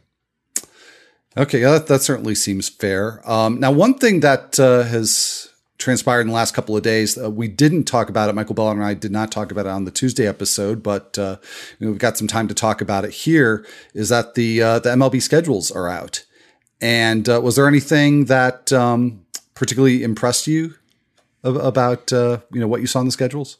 Okay, 1.35 1.61
that, 1.61 1.87
that 1.87 2.01
certainly 2.01 2.33
seems 2.33 2.67
fair. 2.67 3.21
Um, 3.29 3.59
now, 3.59 3.71
one 3.71 3.93
thing 3.93 4.21
that 4.21 4.59
uh, 4.59 4.83
has 4.83 5.49
transpired 5.77 6.21
in 6.21 6.27
the 6.27 6.33
last 6.33 6.53
couple 6.53 6.75
of 6.75 6.83
days. 6.83 7.17
Uh, 7.17 7.29
we 7.29 7.47
didn't 7.47 7.83
talk 7.83 8.09
about 8.09 8.29
it. 8.29 8.35
Michael 8.35 8.55
Bell 8.55 8.69
and 8.69 8.83
I 8.83 8.93
did 8.93 9.11
not 9.11 9.31
talk 9.31 9.51
about 9.51 9.65
it 9.65 9.69
on 9.69 9.85
the 9.85 9.91
Tuesday 9.91 10.27
episode, 10.27 10.81
but 10.81 11.17
uh, 11.17 11.37
you 11.79 11.85
know, 11.85 11.91
we've 11.91 11.99
got 11.99 12.17
some 12.17 12.27
time 12.27 12.47
to 12.47 12.53
talk 12.53 12.81
about 12.81 13.05
it 13.05 13.11
here. 13.11 13.65
Is 13.93 14.09
that 14.09 14.35
the 14.35 14.61
uh, 14.61 14.79
the 14.79 14.89
MLB 14.89 15.21
schedules 15.21 15.71
are 15.71 15.87
out? 15.87 16.25
And 16.81 17.27
uh, 17.27 17.41
was 17.41 17.55
there 17.55 17.67
anything 17.67 18.25
that 18.25 18.71
um, 18.73 19.25
particularly 19.55 20.03
impressed 20.03 20.47
you 20.47 20.75
about 21.43 22.11
uh, 22.11 22.39
you 22.51 22.59
know 22.59 22.67
what 22.67 22.81
you 22.81 22.87
saw 22.87 22.99
in 22.99 23.05
the 23.05 23.11
schedules? 23.11 23.57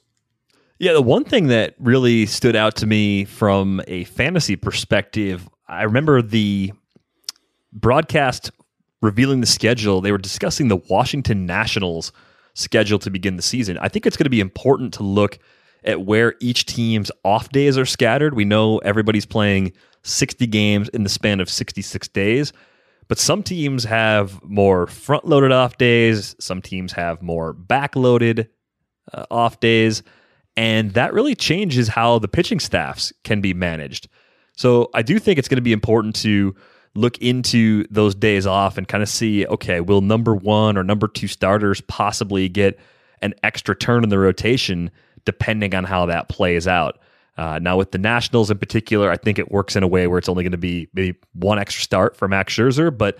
Yeah, 0.79 0.93
the 0.93 1.01
one 1.01 1.23
thing 1.23 1.47
that 1.47 1.73
really 1.79 2.27
stood 2.27 2.55
out 2.55 2.75
to 2.77 2.85
me 2.85 3.25
from 3.25 3.81
a 3.87 4.03
fantasy 4.03 4.55
perspective, 4.55 5.49
I 5.67 5.83
remember 5.83 6.21
the 6.21 6.71
broadcast 7.73 8.51
revealing 9.01 9.41
the 9.41 9.47
schedule. 9.47 10.01
They 10.01 10.11
were 10.11 10.19
discussing 10.19 10.67
the 10.67 10.75
Washington 10.75 11.47
Nationals 11.47 12.11
schedule 12.53 12.99
to 12.99 13.09
begin 13.09 13.37
the 13.37 13.41
season. 13.41 13.79
I 13.79 13.87
think 13.87 14.05
it's 14.05 14.17
going 14.17 14.25
to 14.25 14.29
be 14.29 14.39
important 14.39 14.93
to 14.95 15.03
look 15.03 15.39
at 15.83 16.01
where 16.01 16.35
each 16.39 16.65
team's 16.65 17.11
off 17.23 17.49
days 17.49 17.75
are 17.77 17.85
scattered. 17.85 18.35
We 18.35 18.45
know 18.45 18.77
everybody's 18.79 19.25
playing 19.25 19.73
60 20.03 20.45
games 20.47 20.89
in 20.89 21.03
the 21.03 21.09
span 21.09 21.39
of 21.39 21.49
66 21.49 22.07
days, 22.09 22.53
but 23.07 23.17
some 23.17 23.41
teams 23.41 23.83
have 23.85 24.43
more 24.43 24.85
front 24.85 25.25
loaded 25.25 25.51
off 25.51 25.77
days, 25.77 26.35
some 26.39 26.61
teams 26.61 26.91
have 26.93 27.21
more 27.23 27.53
back 27.53 27.95
loaded 27.95 28.49
uh, 29.13 29.25
off 29.31 29.59
days, 29.59 30.03
and 30.57 30.91
that 30.95 31.13
really 31.13 31.35
changes 31.35 31.87
how 31.87 32.17
the 32.17 32.27
pitching 32.27 32.59
staffs 32.59 33.13
can 33.23 33.39
be 33.39 33.53
managed. 33.53 34.09
So 34.55 34.89
I 34.95 35.03
do 35.03 35.19
think 35.19 35.37
it's 35.37 35.47
going 35.47 35.57
to 35.57 35.61
be 35.61 35.71
important 35.71 36.15
to 36.17 36.55
look 36.95 37.19
into 37.19 37.85
those 37.91 38.15
days 38.15 38.47
off 38.47 38.77
and 38.77 38.87
kind 38.87 39.03
of 39.03 39.07
see 39.07 39.45
okay, 39.45 39.79
will 39.79 40.01
number 40.01 40.35
one 40.35 40.77
or 40.77 40.83
number 40.83 41.07
two 41.07 41.27
starters 41.27 41.79
possibly 41.81 42.49
get 42.49 42.77
an 43.21 43.35
extra 43.43 43.75
turn 43.75 44.03
in 44.03 44.09
the 44.09 44.17
rotation 44.17 44.89
depending 45.25 45.75
on 45.75 45.83
how 45.83 46.07
that 46.07 46.27
plays 46.27 46.67
out? 46.67 46.99
Uh, 47.37 47.59
now, 47.59 47.77
with 47.77 47.91
the 47.91 47.99
Nationals 47.99 48.49
in 48.49 48.57
particular, 48.57 49.11
I 49.11 49.17
think 49.17 49.37
it 49.37 49.51
works 49.51 49.75
in 49.75 49.83
a 49.83 49.87
way 49.87 50.07
where 50.07 50.17
it's 50.17 50.27
only 50.27 50.43
going 50.43 50.53
to 50.53 50.57
be 50.57 50.87
maybe 50.93 51.19
one 51.33 51.59
extra 51.59 51.83
start 51.83 52.17
for 52.17 52.27
Max 52.27 52.55
Scherzer, 52.55 52.95
but 52.95 53.19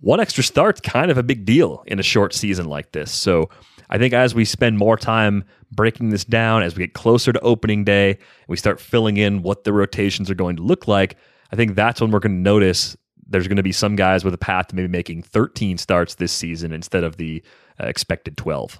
one 0.00 0.18
extra 0.18 0.42
start's 0.42 0.80
kind 0.80 1.12
of 1.12 1.16
a 1.16 1.22
big 1.22 1.44
deal 1.44 1.84
in 1.86 2.00
a 2.00 2.02
short 2.02 2.34
season 2.34 2.66
like 2.66 2.90
this. 2.90 3.12
So 3.12 3.50
I 3.90 3.98
think 3.98 4.14
as 4.14 4.34
we 4.34 4.44
spend 4.44 4.78
more 4.78 4.96
time 4.96 5.44
breaking 5.70 6.10
this 6.10 6.24
down, 6.24 6.62
as 6.62 6.74
we 6.74 6.84
get 6.84 6.94
closer 6.94 7.32
to 7.32 7.40
opening 7.40 7.84
day, 7.84 8.18
we 8.48 8.56
start 8.56 8.80
filling 8.80 9.16
in 9.16 9.42
what 9.42 9.64
the 9.64 9.72
rotations 9.72 10.30
are 10.30 10.34
going 10.34 10.56
to 10.56 10.62
look 10.62 10.88
like, 10.88 11.16
I 11.52 11.56
think 11.56 11.74
that's 11.74 12.00
when 12.00 12.10
we're 12.10 12.20
going 12.20 12.36
to 12.36 12.42
notice 12.42 12.96
there's 13.26 13.48
going 13.48 13.56
to 13.56 13.62
be 13.62 13.72
some 13.72 13.96
guys 13.96 14.24
with 14.24 14.34
a 14.34 14.38
path 14.38 14.68
to 14.68 14.76
maybe 14.76 14.88
making 14.88 15.22
13 15.22 15.78
starts 15.78 16.14
this 16.16 16.32
season 16.32 16.72
instead 16.72 17.04
of 17.04 17.16
the 17.16 17.42
uh, 17.80 17.86
expected 17.86 18.36
12. 18.36 18.78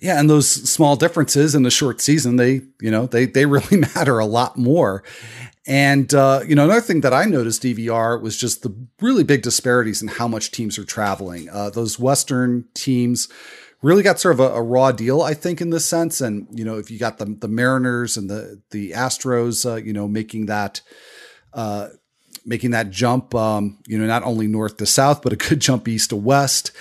Yeah, 0.00 0.18
and 0.18 0.28
those 0.28 0.50
small 0.50 0.96
differences 0.96 1.54
in 1.54 1.62
the 1.62 1.70
short 1.70 2.00
season, 2.00 2.36
they, 2.36 2.62
you 2.80 2.90
know, 2.90 3.06
they 3.06 3.26
they 3.26 3.46
really 3.46 3.76
matter 3.94 4.18
a 4.18 4.26
lot 4.26 4.56
more. 4.56 5.02
And 5.66 6.12
uh, 6.12 6.40
you 6.46 6.54
know, 6.54 6.64
another 6.64 6.80
thing 6.80 7.00
that 7.02 7.14
I 7.14 7.24
noticed 7.24 7.62
DVR 7.62 8.20
was 8.20 8.36
just 8.36 8.62
the 8.62 8.74
really 9.00 9.24
big 9.24 9.42
disparities 9.42 10.02
in 10.02 10.08
how 10.08 10.28
much 10.28 10.50
teams 10.50 10.78
are 10.78 10.84
traveling. 10.84 11.48
Uh, 11.48 11.70
those 11.70 11.98
Western 11.98 12.66
teams 12.74 13.28
really 13.84 14.02
got 14.02 14.18
sort 14.18 14.34
of 14.34 14.40
a, 14.40 14.54
a, 14.54 14.62
raw 14.62 14.90
deal, 14.90 15.22
I 15.22 15.34
think, 15.34 15.60
in 15.60 15.70
this 15.70 15.84
sense. 15.84 16.20
And 16.20 16.48
you 16.50 16.64
know, 16.64 16.78
if 16.78 16.90
you 16.90 16.98
got 16.98 17.18
the 17.18 17.26
the 17.26 17.48
Mariners 17.48 18.16
and 18.16 18.28
the 18.30 18.62
the 18.70 18.92
Astros, 18.92 19.70
uh, 19.70 19.76
you 19.76 19.92
know, 19.92 20.08
making 20.08 20.46
that 20.46 20.80
uh, 21.52 21.88
making 22.44 22.70
that 22.70 22.90
jump, 22.90 23.34
um, 23.34 23.78
you 23.86 23.98
know, 23.98 24.06
not 24.06 24.22
only 24.24 24.46
north 24.46 24.76
to 24.78 24.86
south, 24.86 25.22
but 25.22 25.32
a 25.32 25.36
good 25.36 25.60
jump 25.68 25.88
east 25.88 26.10
to 26.10 26.16
west. 26.16 26.72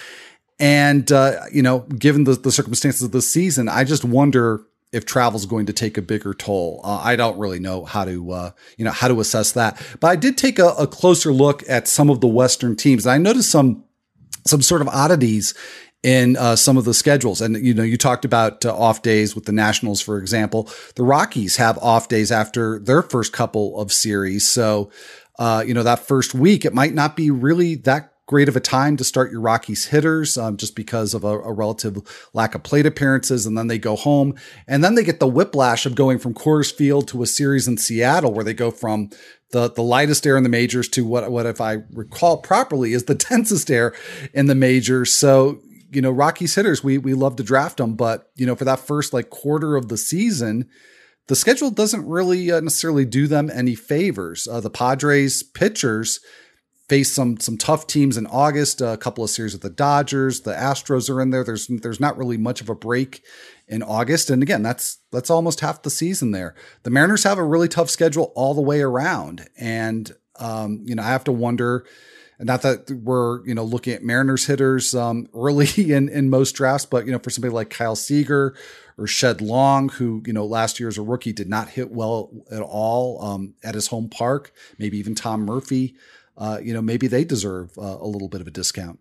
And, 0.60 1.12
uh, 1.12 1.42
you 1.52 1.62
know, 1.62 1.80
given 1.80 2.24
the, 2.26 2.34
the 2.34 2.52
circumstances 2.52 3.02
of 3.02 3.12
the 3.12 3.22
season, 3.22 3.68
I 3.68 3.84
just 3.84 4.06
wonder 4.06 4.62
if 4.92 5.06
travel 5.06 5.40
is 5.40 5.48
going 5.48 5.66
to 5.66 5.74
take 5.74 5.98
a 5.98 6.02
bigger 6.02 6.34
toll. 6.34 6.80
Uh, 6.84 7.02
I 7.04 7.16
don't 7.16 7.38
really 7.40 7.60
know 7.60 7.84
how 7.84 8.06
to, 8.06 8.32
uh, 8.32 8.52
you 8.78 8.86
know, 8.86 8.92
how 8.92 9.08
to 9.08 9.20
assess 9.20 9.52
that. 9.54 9.82
But 10.00 10.08
I 10.08 10.16
did 10.16 10.38
take 10.38 10.60
a, 10.60 10.70
a 10.70 10.86
closer 10.86 11.34
look 11.34 11.64
at 11.68 11.88
some 11.88 12.10
of 12.10 12.22
the 12.22 12.28
Western 12.28 12.76
teams. 12.76 13.06
And 13.06 13.14
I 13.14 13.18
noticed 13.18 13.50
some, 13.50 13.84
some 14.46 14.62
sort 14.62 14.82
of 14.82 14.88
oddities 14.90 15.56
in 16.04 16.36
uh, 16.38 16.56
some 16.56 16.78
of 16.78 16.86
the 16.86 16.94
schedules. 16.94 17.42
And 17.42 17.66
you 17.66 17.74
know, 17.74 17.84
you 17.84 17.98
talked 17.98 18.26
about 18.26 18.66
uh, 18.66 18.76
off 18.76 19.02
days 19.02 19.36
with 19.36 19.46
the 19.46 19.52
Nationals, 19.52 20.02
for 20.02 20.18
example. 20.18 20.70
The 20.96 21.04
Rockies 21.04 21.56
have 21.58 21.78
off 21.80 22.08
days 22.10 22.32
after 22.32 22.78
their 22.80 23.02
first 23.02 23.34
couple 23.34 23.80
of 23.80 23.92
series, 23.92 24.48
so 24.48 24.92
uh, 25.40 25.64
you 25.66 25.74
know, 25.74 25.84
that 25.84 26.00
first 26.00 26.34
week, 26.34 26.64
it 26.64 26.74
might 26.74 26.94
not 26.94 27.16
be 27.16 27.32
really 27.32 27.76
that 27.76 28.14
great 28.26 28.48
of 28.48 28.56
a 28.56 28.62
time 28.62 28.96
to 28.98 29.04
start 29.04 29.32
your 29.32 29.42
Rockies 29.42 29.88
hitters 29.88 30.38
um, 30.38 30.58
just 30.58 30.76
because 30.76 31.14
of 31.14 31.24
a, 31.24 31.40
a, 31.40 31.52
relative 31.52 31.98
lack 32.34 32.56
of 32.56 32.64
plate 32.64 32.86
appearances. 32.86 33.46
And 33.46 33.58
then 33.58 33.68
they 33.68 33.78
go 33.78 33.96
home 33.96 34.36
and 34.68 34.84
then 34.84 34.96
they 34.96 35.04
get 35.04 35.20
the 35.20 35.28
whiplash 35.28 35.86
of 35.86 35.96
going 35.96 36.20
from 36.20 36.34
Coors 36.34 36.74
Field 36.74 37.08
to 37.10 37.22
a 37.22 37.28
series 37.28 37.68
in 37.68 37.78
Seattle 37.78 38.34
where 38.34 38.46
they 38.46 38.54
go 38.54 38.72
from 38.72 39.10
the, 39.52 39.70
the 39.70 39.84
lightest 39.84 40.26
air 40.26 40.38
in 40.38 40.44
the 40.44 40.50
majors 40.50 40.88
to 40.90 41.06
what, 41.06 41.30
what, 41.32 41.46
if 41.46 41.60
I 41.60 41.80
recall 41.92 42.38
properly, 42.38 42.94
is 42.94 43.06
the 43.06 43.16
densest 43.30 43.70
air 43.70 43.94
in 44.34 44.46
the 44.48 44.56
majors. 44.56 45.12
So, 45.12 45.60
you 45.96 46.02
know, 46.02 46.12
Rockies 46.12 46.56
hitters, 46.56 46.84
we, 46.84 46.98
we 46.98 47.14
love 47.14 47.36
to 47.38 47.44
draft 47.44 47.78
them, 47.78 47.96
but, 47.96 48.30
you 48.36 48.46
know, 48.46 48.56
for 48.56 48.66
that 48.66 48.80
first 48.80 49.14
like 49.14 49.30
quarter 49.30 49.76
of 49.76 49.90
the 49.90 49.98
season, 49.98 50.70
the 51.28 51.36
schedule 51.36 51.72
doesn't 51.72 52.08
really 52.08 52.52
uh, 52.52 52.60
necessarily 52.60 53.06
do 53.06 53.28
them 53.28 53.50
any 53.54 53.76
favors. 53.76 54.48
Uh, 54.48 54.60
the 54.60 54.70
Padres 54.70 55.44
pitchers 55.44 56.20
face 56.90 57.12
some 57.12 57.40
some 57.40 57.58
tough 57.58 57.88
teams 57.88 58.18
in 58.18 58.28
August. 58.28 58.82
Uh, 58.82 58.88
a 58.88 58.98
couple 58.98 59.24
of 59.24 59.30
series 59.30 59.54
with 59.54 59.62
the 59.62 59.70
Dodgers, 59.70 60.42
the 60.42 60.54
Astros 60.54 61.10
are 61.10 61.22
in 61.22 61.30
there. 61.30 61.44
There's 61.44 61.68
there's 61.68 62.00
not 62.00 62.18
really 62.18 62.38
much 62.38 62.62
of 62.62 62.70
a 62.70 62.76
break 62.76 63.24
in 63.68 63.82
August, 63.82 64.30
and 64.30 64.44
again, 64.44 64.64
that's 64.64 64.98
that's 65.12 65.30
almost 65.30 65.62
half 65.62 65.82
the 65.82 65.90
season 65.90 66.32
there. 66.32 66.56
The 66.84 66.90
Mariners 66.90 67.24
have 67.24 67.38
a 67.38 67.44
really 67.44 67.70
tough 67.70 67.90
schedule 67.90 68.34
all 68.36 68.54
the 68.54 68.62
way 68.62 68.82
around, 68.82 69.48
and 69.58 70.12
um, 70.40 70.82
you 70.84 70.96
know 70.96 71.04
I 71.04 71.08
have 71.08 71.24
to 71.26 71.32
wonder. 71.32 71.86
Not 72.40 72.62
that 72.64 72.90
we're 72.90 73.46
you 73.46 73.54
know 73.54 73.64
looking 73.64 73.94
at 73.94 74.04
Mariners 74.04 74.46
hitters 74.46 74.96
um, 74.96 75.28
early 75.34 75.68
in 75.94 76.10
in 76.10 76.30
most 76.30 76.54
drafts, 76.54 76.86
but 76.86 77.06
you 77.06 77.12
know 77.12 77.20
for 77.20 77.30
somebody 77.30 77.54
like 77.54 77.70
Kyle 77.70 77.96
Seager 77.96 78.56
or 78.98 79.08
Shed 79.08 79.42
Long, 79.42 79.90
who, 79.90 80.22
you 80.26 80.34
know, 80.34 80.46
last 80.46 80.80
year 80.80 80.90
as 80.90 80.98
a 80.98 81.02
rookie 81.02 81.34
did 81.34 81.50
not 81.50 81.70
hit 81.70 81.92
well 81.92 82.30
at 82.52 82.62
all 82.62 83.24
um, 83.24 83.56
at 83.64 83.76
his 83.76 83.88
home 83.88 84.10
park. 84.10 84.52
Maybe 84.78 84.98
even 84.98 85.16
Tom 85.16 85.46
Murphy, 85.46 85.96
uh, 86.38 86.60
you 86.62 86.74
know, 86.74 86.82
maybe 86.82 87.08
they 87.08 87.24
deserve 87.24 87.78
uh, 87.78 87.98
a 88.00 88.08
little 88.08 88.28
bit 88.28 88.42
of 88.42 88.48
a 88.48 88.52
discount. 88.52 89.00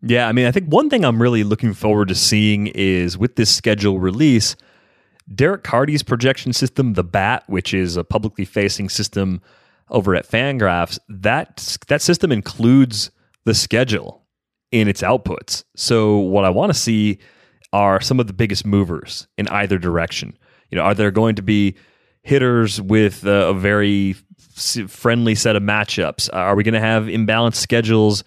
Yeah, 0.00 0.28
I 0.28 0.32
mean, 0.32 0.46
I 0.46 0.52
think 0.52 0.68
one 0.68 0.88
thing 0.88 1.04
I'm 1.04 1.20
really 1.20 1.42
looking 1.42 1.74
forward 1.74 2.08
to 2.08 2.14
seeing 2.14 2.68
is 2.68 3.18
with 3.18 3.34
this 3.34 3.54
schedule 3.54 3.98
release, 3.98 4.54
Derek 5.32 5.64
Carty's 5.64 6.04
projection 6.04 6.52
system, 6.52 6.94
the 6.94 7.02
BAT, 7.02 7.42
which 7.48 7.74
is 7.74 7.96
a 7.96 8.04
publicly 8.04 8.44
facing 8.44 8.88
system 8.88 9.42
over 9.90 10.14
at 10.14 10.28
Fangraphs, 10.28 10.98
that 11.08 11.76
that 11.88 12.02
system 12.02 12.32
includes 12.32 13.10
the 13.44 13.54
schedule 13.54 14.26
in 14.70 14.88
its 14.88 15.02
outputs. 15.02 15.64
So 15.76 16.18
what 16.18 16.44
I 16.44 16.50
want 16.50 16.72
to 16.72 16.78
see 16.78 17.18
are 17.72 18.00
some 18.00 18.20
of 18.20 18.26
the 18.26 18.32
biggest 18.32 18.66
movers 18.66 19.28
in 19.36 19.48
either 19.48 19.78
direction? 19.78 20.36
You 20.70 20.76
know, 20.76 20.82
are 20.82 20.94
there 20.94 21.10
going 21.10 21.36
to 21.36 21.42
be 21.42 21.76
hitters 22.22 22.80
with 22.80 23.24
a, 23.24 23.48
a 23.48 23.54
very 23.54 24.14
friendly 24.86 25.34
set 25.34 25.56
of 25.56 25.62
matchups? 25.62 26.28
Are 26.32 26.54
we 26.54 26.62
going 26.62 26.74
to 26.74 26.80
have 26.80 27.04
imbalanced 27.04 27.56
schedules 27.56 28.24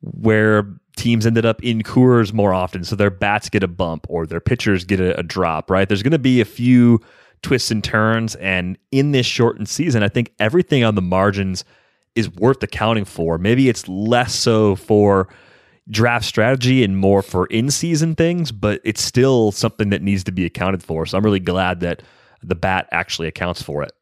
where 0.00 0.66
teams 0.96 1.26
ended 1.26 1.46
up 1.46 1.62
in 1.62 1.82
Coors 1.82 2.32
more 2.32 2.52
often, 2.52 2.84
so 2.84 2.96
their 2.96 3.10
bats 3.10 3.48
get 3.48 3.62
a 3.62 3.68
bump 3.68 4.06
or 4.08 4.26
their 4.26 4.40
pitchers 4.40 4.84
get 4.84 5.00
a, 5.00 5.18
a 5.18 5.22
drop? 5.22 5.70
Right? 5.70 5.88
There's 5.88 6.02
going 6.02 6.12
to 6.12 6.18
be 6.18 6.40
a 6.40 6.44
few 6.44 7.00
twists 7.44 7.70
and 7.70 7.84
turns, 7.84 8.34
and 8.36 8.76
in 8.90 9.12
this 9.12 9.26
shortened 9.26 9.68
season, 9.68 10.02
I 10.02 10.08
think 10.08 10.32
everything 10.40 10.82
on 10.82 10.96
the 10.96 11.02
margins 11.02 11.64
is 12.16 12.28
worth 12.28 12.62
accounting 12.62 13.04
for. 13.04 13.38
Maybe 13.38 13.68
it's 13.68 13.86
less 13.86 14.34
so 14.34 14.74
for 14.74 15.28
draft 15.88 16.24
strategy 16.24 16.82
and 16.82 16.96
more 16.96 17.22
for 17.22 17.46
in 17.46 17.70
season 17.70 18.14
things, 18.14 18.50
but 18.50 18.80
it's 18.84 19.02
still 19.02 19.52
something 19.52 19.90
that 19.90 20.02
needs 20.02 20.24
to 20.24 20.32
be 20.32 20.44
accounted 20.44 20.82
for. 20.82 21.06
So 21.06 21.18
I'm 21.18 21.24
really 21.24 21.40
glad 21.40 21.80
that 21.80 22.02
the 22.42 22.54
bat 22.54 22.88
actually 22.90 23.28
accounts 23.28 23.62
for 23.62 23.82
it. 23.82 23.92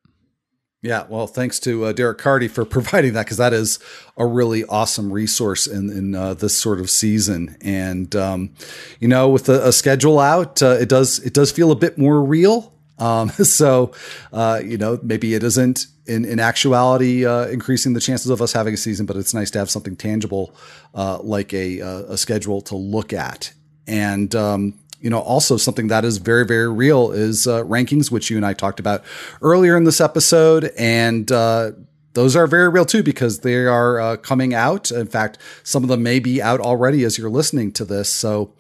Yeah, 0.83 1.07
well, 1.09 1.29
thanks 1.29 1.61
to 1.61 1.85
uh, 1.85 1.93
Derek 1.93 2.19
Carty 2.19 2.49
for 2.49 2.65
providing 2.67 3.13
that 3.15 3.27
because 3.27 3.37
that 3.37 3.53
is 3.53 3.79
a 4.17 4.27
really 4.27 4.65
awesome 4.65 5.13
resource 5.13 5.67
in 5.67 5.91
in 5.91 6.15
uh, 6.15 6.35
this 6.35 6.57
sort 6.57 6.81
of 6.81 6.91
season. 6.91 7.57
And 7.61 8.15
um, 8.17 8.51
you 8.99 9.09
know, 9.09 9.29
with 9.29 9.49
a, 9.49 9.69
a 9.69 9.73
schedule 9.73 10.19
out, 10.19 10.63
uh, 10.63 10.77
it 10.81 10.89
does 10.89 11.21
it 11.21 11.35
does 11.35 11.53
feel 11.53 11.71
a 11.71 11.77
bit 11.77 11.99
more 11.99 12.23
real. 12.23 12.73
Um, 12.99 13.29
so 13.31 13.93
uh, 14.33 14.61
you 14.65 14.79
know, 14.79 14.99
maybe 15.03 15.35
it 15.35 15.43
isn't 15.43 15.87
in, 16.07 16.25
in 16.25 16.41
actuality 16.41 17.27
uh, 17.27 17.47
increasing 17.47 17.93
the 17.93 18.01
chances 18.01 18.31
of 18.31 18.43
us 18.43 18.53
having 18.53 18.75
a 18.75 18.77
season, 18.77 19.07
but 19.07 19.17
it's 19.17 19.35
nice 19.35 19.51
to 19.53 19.59
have 19.59 19.71
something 19.71 19.97
tangible 19.97 20.55
uh, 20.95 21.19
like 21.23 21.53
a, 21.55 21.81
uh, 21.81 22.03
a 22.09 22.19
schedule 22.19 22.61
to 22.63 22.77
look 22.77 23.13
at. 23.13 23.53
And, 23.87 24.35
um, 24.35 24.79
you 25.01 25.11
know, 25.11 25.21
also 25.21 25.57
something 25.57 25.89
that 25.89 26.05
is 26.05 26.19
very, 26.19 26.47
very 26.47 26.69
real 26.69 27.11
is 27.11 27.47
uh, 27.47 27.65
rankings, 27.65 28.11
which 28.11 28.31
you 28.31 28.37
and 28.37 28.47
I 28.47 28.53
talked 28.53 28.79
about 28.79 29.03
earlier 29.41 29.77
in 29.77 29.85
this 29.85 30.01
episode. 30.01 30.71
And 30.79 31.31
uh, 31.31 31.73
those 32.15 32.37
are 32.37 32.47
very 32.47 32.69
real 32.69 32.85
too 32.85 33.03
because 33.03 33.41
they 33.41 33.55
are 33.67 34.01
uh, 34.01 34.17
coming 34.17 34.55
out. 34.55 34.91
In 34.91 35.07
fact, 35.07 35.39
some 35.63 35.83
of 35.83 35.89
them 35.89 36.03
may 36.03 36.19
be 36.19 36.43
out 36.43 36.61
already 36.61 37.05
as 37.05 37.19
you're 37.19 37.31
listening 37.31 37.73
to 37.73 37.85
this. 37.85 38.13
So, 38.13 38.53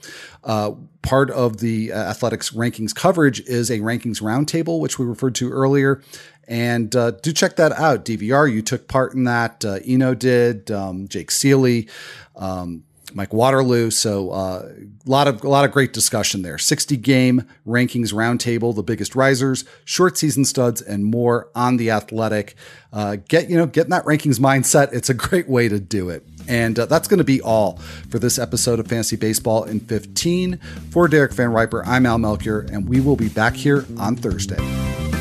uh, 0.45 0.73
part 1.03 1.31
of 1.31 1.59
the 1.59 1.93
uh, 1.93 1.97
athletics 1.97 2.51
rankings 2.51 2.95
coverage 2.95 3.41
is 3.41 3.71
a 3.71 3.81
rankings 3.81 4.23
roundtable, 4.23 4.81
which 4.81 4.99
we 4.99 5.05
referred 5.05 5.35
to 5.37 5.51
earlier. 5.51 6.01
And 6.49 6.95
uh, 6.95 7.13
do 7.13 7.33
check 7.33 7.57
that 7.57 7.73
out. 7.73 8.05
DVR, 8.05 8.53
you 8.53 8.63
took 8.63 8.89
part 8.89 9.15
in 9.15 9.25
that. 9.25 9.65
Uh, 9.65 9.79
Eno 9.85 10.15
did, 10.15 10.71
um, 10.71 11.09
Jake 11.09 11.31
Ciely, 11.31 11.89
um, 12.37 12.85
Mike 13.14 13.33
Waterloo. 13.33 13.90
So 13.90 14.31
a 14.31 14.35
uh, 14.35 14.73
lot 15.07 15.28
of 15.28 15.42
a 15.45 15.49
lot 15.49 15.64
of 15.64 15.73
great 15.73 15.92
discussion 15.92 16.42
there. 16.42 16.59
60 16.59 16.97
game 16.97 17.47
rankings 17.66 18.12
roundtable, 18.12 18.75
the 18.75 18.83
biggest 18.83 19.14
risers, 19.14 19.64
short 19.85 20.16
season 20.19 20.45
studs, 20.45 20.81
and 20.81 21.04
more 21.04 21.49
on 21.54 21.76
the 21.76 21.90
athletic. 21.90 22.54
Uh, 22.92 23.16
get 23.28 23.49
you 23.49 23.57
know 23.57 23.66
get 23.66 23.85
in 23.85 23.90
that 23.90 24.04
rankings 24.04 24.38
mindset. 24.38 24.92
It's 24.92 25.11
a 25.11 25.14
great 25.14 25.49
way 25.49 25.69
to 25.69 25.81
do 25.81 26.11
it. 26.11 26.26
And 26.49 26.78
uh, 26.78 26.87
that's 26.87 27.09
going 27.09 27.19
to 27.19 27.25
be 27.25 27.40
all 27.40 27.78
for 28.11 28.19
this 28.19 28.38
episode 28.38 28.81
of 28.81 28.88
Fantasy 28.88 29.16
Baseball 29.16 29.64
in 29.64 29.81
15. 29.81 30.59
For 30.90 31.09
Derek 31.09 31.33
Van 31.33 31.52
Riper, 31.52 31.85
I'm 31.87 32.07
Al 32.07 32.19
Melchior, 32.19 32.61
and 32.61 32.88
we 32.88 33.00
will 33.00 33.16
be 33.16 33.28
back 33.28 33.54
here 33.54 33.87
on 33.99 34.16
Thursday. 34.16 35.12